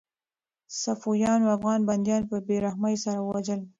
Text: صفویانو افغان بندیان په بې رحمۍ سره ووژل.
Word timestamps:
صفویانو 0.81 1.51
افغان 1.55 1.79
بندیان 1.89 2.23
په 2.31 2.37
بې 2.47 2.57
رحمۍ 2.65 2.95
سره 3.03 3.19
ووژل. 3.21 3.61